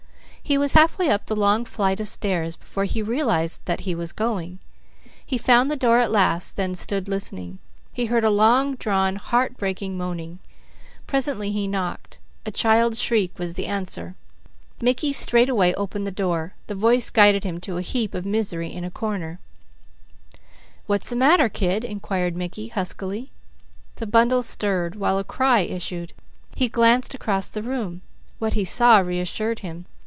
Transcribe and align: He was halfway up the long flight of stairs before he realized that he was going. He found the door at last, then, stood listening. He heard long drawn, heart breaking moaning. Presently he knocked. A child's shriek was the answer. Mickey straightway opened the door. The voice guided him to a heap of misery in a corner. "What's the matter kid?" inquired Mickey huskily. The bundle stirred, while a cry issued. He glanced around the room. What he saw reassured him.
He 0.43 0.57
was 0.57 0.73
halfway 0.73 1.09
up 1.09 1.27
the 1.27 1.35
long 1.35 1.63
flight 1.63 2.01
of 2.01 2.09
stairs 2.09 2.57
before 2.57 2.83
he 2.83 3.01
realized 3.01 3.61
that 3.65 3.81
he 3.81 3.95
was 3.95 4.11
going. 4.11 4.59
He 5.25 5.37
found 5.37 5.71
the 5.71 5.77
door 5.77 5.99
at 5.99 6.11
last, 6.11 6.57
then, 6.57 6.75
stood 6.75 7.07
listening. 7.07 7.59
He 7.93 8.07
heard 8.07 8.25
long 8.25 8.75
drawn, 8.75 9.15
heart 9.15 9.55
breaking 9.55 9.97
moaning. 9.97 10.39
Presently 11.07 11.51
he 11.53 11.69
knocked. 11.69 12.19
A 12.45 12.51
child's 12.51 13.01
shriek 13.01 13.39
was 13.39 13.53
the 13.53 13.65
answer. 13.65 14.15
Mickey 14.81 15.13
straightway 15.13 15.73
opened 15.75 16.05
the 16.05 16.11
door. 16.11 16.53
The 16.67 16.75
voice 16.75 17.09
guided 17.11 17.45
him 17.45 17.61
to 17.61 17.77
a 17.77 17.81
heap 17.81 18.13
of 18.13 18.25
misery 18.25 18.73
in 18.73 18.83
a 18.83 18.91
corner. 18.91 19.39
"What's 20.85 21.11
the 21.11 21.15
matter 21.15 21.47
kid?" 21.47 21.85
inquired 21.85 22.35
Mickey 22.35 22.67
huskily. 22.67 23.31
The 23.97 24.07
bundle 24.07 24.43
stirred, 24.43 24.97
while 24.97 25.17
a 25.17 25.23
cry 25.23 25.61
issued. 25.61 26.11
He 26.55 26.67
glanced 26.67 27.15
around 27.15 27.43
the 27.53 27.63
room. 27.63 28.01
What 28.37 28.55
he 28.55 28.65
saw 28.65 28.97
reassured 28.97 29.59
him. 29.59 29.85